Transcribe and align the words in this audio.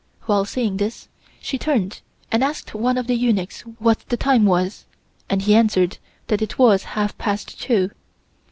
While 0.23 0.45
saying 0.45 0.77
this 0.77 1.09
she 1.39 1.59
turned 1.59 2.01
and 2.31 2.43
asked 2.43 2.73
one 2.73 2.97
of 2.97 3.05
the 3.05 3.13
eunuchs 3.13 3.61
what 3.77 3.99
the 4.09 4.17
time 4.17 4.45
was, 4.45 4.87
and 5.29 5.43
he 5.43 5.53
answered 5.53 5.99
that 6.25 6.41
it 6.41 6.57
was 6.57 6.83
half 6.97 7.15
past 7.19 7.61
two. 7.61 7.91